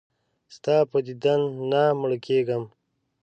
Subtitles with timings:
[0.55, 1.39] ستا په دیدن
[1.71, 2.63] نه مړه کېږم.